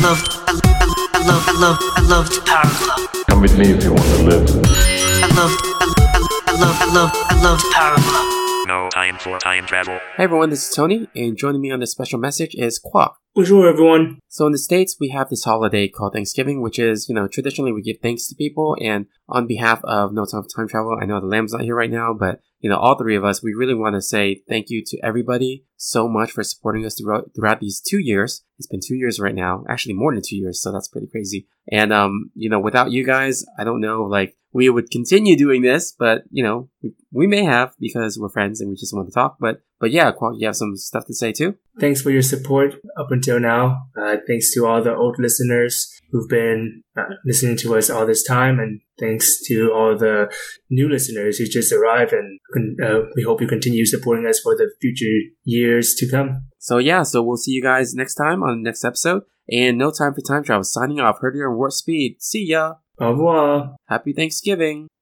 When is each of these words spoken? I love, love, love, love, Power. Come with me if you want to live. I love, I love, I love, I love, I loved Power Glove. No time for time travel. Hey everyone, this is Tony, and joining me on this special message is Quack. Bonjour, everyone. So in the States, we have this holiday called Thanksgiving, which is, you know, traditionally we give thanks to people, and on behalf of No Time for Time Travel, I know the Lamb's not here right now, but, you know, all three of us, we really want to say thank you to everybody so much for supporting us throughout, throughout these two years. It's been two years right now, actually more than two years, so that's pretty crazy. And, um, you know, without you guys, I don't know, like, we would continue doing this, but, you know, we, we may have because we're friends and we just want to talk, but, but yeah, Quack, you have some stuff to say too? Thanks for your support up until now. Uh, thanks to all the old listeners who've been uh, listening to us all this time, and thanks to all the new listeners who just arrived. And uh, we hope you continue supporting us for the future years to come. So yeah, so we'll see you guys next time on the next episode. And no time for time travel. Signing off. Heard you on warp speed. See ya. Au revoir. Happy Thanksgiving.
I 0.00 0.02
love, 0.02 0.22
love, 1.26 1.60
love, 1.60 2.08
love, 2.08 2.46
Power. 2.46 3.24
Come 3.28 3.42
with 3.42 3.58
me 3.58 3.72
if 3.72 3.84
you 3.84 3.92
want 3.92 4.06
to 4.16 4.22
live. 4.22 4.48
I 4.64 5.28
love, 5.36 5.52
I 5.78 5.84
love, 5.84 6.40
I 6.46 6.54
love, 6.58 6.80
I 6.80 6.94
love, 6.94 7.12
I 7.14 7.42
loved 7.42 7.64
Power 7.70 7.96
Glove. 7.96 8.39
No 9.00 9.06
time 9.06 9.18
for 9.18 9.38
time 9.38 9.64
travel. 9.64 9.98
Hey 10.14 10.24
everyone, 10.24 10.50
this 10.50 10.68
is 10.68 10.76
Tony, 10.76 11.08
and 11.16 11.34
joining 11.34 11.62
me 11.62 11.70
on 11.70 11.80
this 11.80 11.90
special 11.90 12.18
message 12.18 12.54
is 12.54 12.78
Quack. 12.78 13.12
Bonjour, 13.34 13.66
everyone. 13.66 14.18
So 14.28 14.44
in 14.44 14.52
the 14.52 14.58
States, 14.58 14.98
we 15.00 15.08
have 15.08 15.30
this 15.30 15.44
holiday 15.44 15.88
called 15.88 16.12
Thanksgiving, 16.12 16.60
which 16.60 16.78
is, 16.78 17.08
you 17.08 17.14
know, 17.14 17.26
traditionally 17.26 17.72
we 17.72 17.80
give 17.80 17.96
thanks 18.02 18.26
to 18.26 18.34
people, 18.34 18.76
and 18.78 19.06
on 19.26 19.46
behalf 19.46 19.80
of 19.84 20.12
No 20.12 20.26
Time 20.26 20.42
for 20.42 20.48
Time 20.54 20.68
Travel, 20.68 20.98
I 21.00 21.06
know 21.06 21.18
the 21.18 21.26
Lamb's 21.26 21.54
not 21.54 21.62
here 21.62 21.74
right 21.74 21.90
now, 21.90 22.12
but, 22.12 22.40
you 22.58 22.68
know, 22.68 22.76
all 22.76 22.98
three 22.98 23.16
of 23.16 23.24
us, 23.24 23.42
we 23.42 23.54
really 23.54 23.74
want 23.74 23.94
to 23.94 24.02
say 24.02 24.42
thank 24.50 24.68
you 24.68 24.84
to 24.84 24.98
everybody 25.02 25.64
so 25.76 26.06
much 26.06 26.32
for 26.32 26.44
supporting 26.44 26.84
us 26.84 27.00
throughout, 27.00 27.30
throughout 27.34 27.60
these 27.60 27.80
two 27.80 28.00
years. 28.00 28.44
It's 28.58 28.66
been 28.66 28.80
two 28.86 28.96
years 28.96 29.18
right 29.18 29.34
now, 29.34 29.64
actually 29.66 29.94
more 29.94 30.12
than 30.12 30.22
two 30.22 30.36
years, 30.36 30.60
so 30.60 30.72
that's 30.72 30.88
pretty 30.88 31.06
crazy. 31.06 31.48
And, 31.72 31.90
um, 31.90 32.32
you 32.34 32.50
know, 32.50 32.60
without 32.60 32.90
you 32.90 33.06
guys, 33.06 33.46
I 33.58 33.64
don't 33.64 33.80
know, 33.80 34.02
like, 34.02 34.36
we 34.52 34.68
would 34.68 34.90
continue 34.90 35.36
doing 35.36 35.62
this, 35.62 35.94
but, 35.98 36.22
you 36.30 36.42
know, 36.42 36.68
we, 36.82 36.92
we 37.12 37.26
may 37.26 37.44
have 37.44 37.74
because 37.78 38.18
we're 38.18 38.28
friends 38.28 38.60
and 38.60 38.68
we 38.70 38.76
just 38.76 38.94
want 38.94 39.08
to 39.08 39.14
talk, 39.14 39.36
but, 39.40 39.62
but 39.78 39.90
yeah, 39.90 40.10
Quack, 40.10 40.34
you 40.38 40.46
have 40.46 40.56
some 40.56 40.76
stuff 40.76 41.06
to 41.06 41.14
say 41.14 41.32
too? 41.32 41.54
Thanks 41.78 42.02
for 42.02 42.10
your 42.10 42.22
support 42.22 42.74
up 42.98 43.10
until 43.10 43.40
now. 43.40 43.78
Uh, 43.96 44.16
thanks 44.26 44.52
to 44.54 44.66
all 44.66 44.82
the 44.82 44.94
old 44.94 45.16
listeners 45.18 45.90
who've 46.10 46.28
been 46.28 46.82
uh, 46.98 47.14
listening 47.24 47.56
to 47.58 47.76
us 47.76 47.88
all 47.88 48.04
this 48.04 48.22
time, 48.22 48.58
and 48.58 48.80
thanks 48.98 49.40
to 49.46 49.72
all 49.72 49.96
the 49.96 50.30
new 50.68 50.88
listeners 50.88 51.38
who 51.38 51.46
just 51.46 51.72
arrived. 51.72 52.12
And 52.12 52.38
uh, 52.84 53.02
we 53.16 53.22
hope 53.22 53.40
you 53.40 53.46
continue 53.46 53.86
supporting 53.86 54.26
us 54.26 54.40
for 54.40 54.56
the 54.56 54.70
future 54.80 55.30
years 55.44 55.94
to 55.94 56.10
come. 56.10 56.48
So 56.58 56.78
yeah, 56.78 57.04
so 57.04 57.22
we'll 57.22 57.36
see 57.36 57.52
you 57.52 57.62
guys 57.62 57.94
next 57.94 58.16
time 58.16 58.42
on 58.42 58.62
the 58.62 58.68
next 58.68 58.84
episode. 58.84 59.22
And 59.50 59.78
no 59.78 59.90
time 59.90 60.14
for 60.14 60.20
time 60.20 60.44
travel. 60.44 60.64
Signing 60.64 61.00
off. 61.00 61.18
Heard 61.20 61.34
you 61.34 61.44
on 61.44 61.56
warp 61.56 61.72
speed. 61.72 62.16
See 62.20 62.46
ya. 62.46 62.74
Au 63.00 63.08
revoir. 63.08 63.76
Happy 63.88 64.12
Thanksgiving. 64.14 64.90